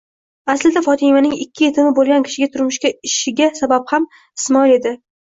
Aslida 0.53 0.81
Fotimaning 0.87 1.35
ikki 1.45 1.67
yetimi 1.69 1.93
bo'lgan 2.01 2.27
kishiga 2.31 2.51
turmushga 2.57 2.95
ishiga 3.13 3.55
sababham 3.63 4.13
Ismoil 4.21 4.79
edi. 4.83 5.01